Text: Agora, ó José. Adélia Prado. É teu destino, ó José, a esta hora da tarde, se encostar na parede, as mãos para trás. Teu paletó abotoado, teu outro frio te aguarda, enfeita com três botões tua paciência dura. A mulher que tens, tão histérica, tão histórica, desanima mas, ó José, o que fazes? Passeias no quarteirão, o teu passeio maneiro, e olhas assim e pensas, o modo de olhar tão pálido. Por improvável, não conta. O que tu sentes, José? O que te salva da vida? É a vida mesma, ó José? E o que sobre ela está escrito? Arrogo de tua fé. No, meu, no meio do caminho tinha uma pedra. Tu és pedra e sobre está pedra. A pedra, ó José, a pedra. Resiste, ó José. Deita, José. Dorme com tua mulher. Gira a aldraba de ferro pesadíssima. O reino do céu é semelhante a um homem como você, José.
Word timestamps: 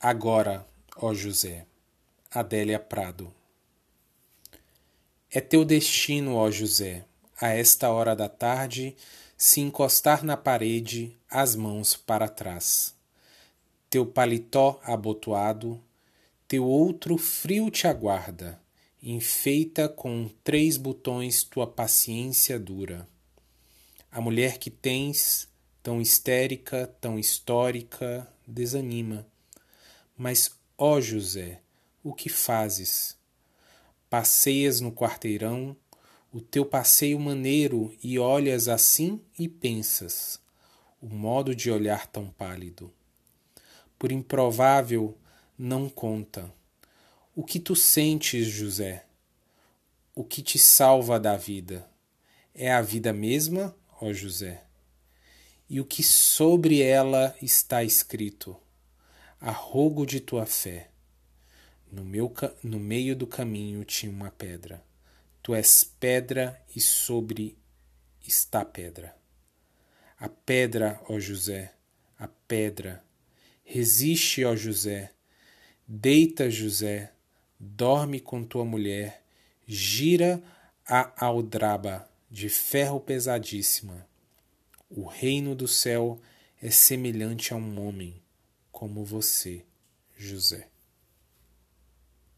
Agora, 0.00 0.64
ó 0.96 1.12
José. 1.12 1.66
Adélia 2.30 2.78
Prado. 2.78 3.34
É 5.28 5.40
teu 5.40 5.64
destino, 5.64 6.36
ó 6.36 6.48
José, 6.52 7.04
a 7.40 7.48
esta 7.48 7.90
hora 7.90 8.14
da 8.14 8.28
tarde, 8.28 8.94
se 9.36 9.60
encostar 9.60 10.22
na 10.22 10.36
parede, 10.36 11.16
as 11.28 11.56
mãos 11.56 11.96
para 11.96 12.28
trás. 12.28 12.94
Teu 13.90 14.06
paletó 14.06 14.78
abotoado, 14.84 15.82
teu 16.46 16.64
outro 16.64 17.18
frio 17.18 17.68
te 17.68 17.88
aguarda, 17.88 18.60
enfeita 19.02 19.88
com 19.88 20.30
três 20.44 20.76
botões 20.76 21.42
tua 21.42 21.66
paciência 21.66 22.56
dura. 22.56 23.08
A 24.12 24.20
mulher 24.20 24.58
que 24.58 24.70
tens, 24.70 25.48
tão 25.82 26.00
histérica, 26.00 26.86
tão 27.00 27.18
histórica, 27.18 28.32
desanima 28.46 29.26
mas, 30.18 30.50
ó 30.76 31.00
José, 31.00 31.60
o 32.02 32.12
que 32.12 32.28
fazes? 32.28 33.16
Passeias 34.10 34.80
no 34.80 34.90
quarteirão, 34.90 35.76
o 36.32 36.40
teu 36.40 36.66
passeio 36.66 37.20
maneiro, 37.20 37.96
e 38.02 38.18
olhas 38.18 38.66
assim 38.66 39.20
e 39.38 39.48
pensas, 39.48 40.40
o 41.00 41.06
modo 41.06 41.54
de 41.54 41.70
olhar 41.70 42.08
tão 42.08 42.28
pálido. 42.30 42.92
Por 43.96 44.10
improvável, 44.10 45.16
não 45.56 45.88
conta. 45.88 46.52
O 47.34 47.44
que 47.44 47.60
tu 47.60 47.76
sentes, 47.76 48.48
José? 48.48 49.06
O 50.14 50.24
que 50.24 50.42
te 50.42 50.58
salva 50.58 51.20
da 51.20 51.36
vida? 51.36 51.88
É 52.52 52.72
a 52.72 52.82
vida 52.82 53.12
mesma, 53.12 53.74
ó 54.00 54.12
José? 54.12 54.64
E 55.70 55.80
o 55.80 55.84
que 55.84 56.02
sobre 56.02 56.82
ela 56.82 57.36
está 57.40 57.84
escrito? 57.84 58.56
Arrogo 59.40 60.04
de 60.04 60.20
tua 60.20 60.46
fé. 60.46 60.90
No, 61.90 62.04
meu, 62.04 62.32
no 62.62 62.78
meio 62.78 63.16
do 63.16 63.26
caminho 63.26 63.84
tinha 63.84 64.10
uma 64.10 64.30
pedra. 64.30 64.84
Tu 65.42 65.54
és 65.54 65.84
pedra 65.84 66.60
e 66.74 66.80
sobre 66.80 67.56
está 68.26 68.64
pedra. 68.64 69.16
A 70.18 70.28
pedra, 70.28 71.00
ó 71.08 71.18
José, 71.18 71.72
a 72.18 72.28
pedra. 72.28 73.02
Resiste, 73.64 74.44
ó 74.44 74.54
José. 74.54 75.12
Deita, 75.86 76.50
José. 76.50 77.12
Dorme 77.58 78.20
com 78.20 78.44
tua 78.44 78.64
mulher. 78.64 79.22
Gira 79.66 80.42
a 80.86 81.24
aldraba 81.24 82.08
de 82.30 82.48
ferro 82.48 83.00
pesadíssima. 83.00 84.06
O 84.90 85.06
reino 85.06 85.54
do 85.54 85.68
céu 85.68 86.20
é 86.60 86.70
semelhante 86.70 87.52
a 87.52 87.56
um 87.56 87.86
homem 87.86 88.20
como 88.78 89.04
você, 89.04 89.66
José. 90.16 90.68